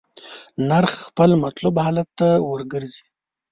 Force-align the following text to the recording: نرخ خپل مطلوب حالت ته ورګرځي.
نرخ 0.69 0.93
خپل 1.07 1.29
مطلوب 1.43 1.75
حالت 1.85 2.07
ته 2.19 2.27
ورګرځي. 2.51 3.05